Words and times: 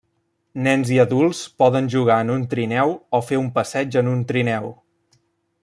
Nens 0.67 0.91
i 0.93 0.95
adults 1.03 1.41
poden 1.63 1.89
jugar 1.95 2.17
en 2.25 2.31
un 2.37 2.47
trineu 2.55 2.95
o 3.19 3.21
fer 3.29 3.39
un 3.43 3.53
passeig 3.59 3.99
en 4.03 4.11
un 4.15 4.25
trineu. 4.33 4.71